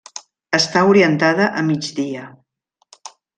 Està 0.57 0.81
orientada 0.93 1.49
a 1.61 1.63
migdia. 1.67 2.25